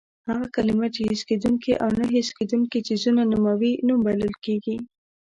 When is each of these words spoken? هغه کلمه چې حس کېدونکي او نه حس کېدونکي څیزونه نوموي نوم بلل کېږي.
هغه 0.29 0.45
کلمه 0.55 0.87
چې 0.95 1.01
حس 1.09 1.21
کېدونکي 1.29 1.71
او 1.83 1.89
نه 1.99 2.05
حس 2.13 2.29
کېدونکي 2.37 2.79
څیزونه 2.87 3.21
نوموي 3.31 3.73
نوم 3.87 3.99
بلل 4.07 4.33
کېږي. 4.45 4.75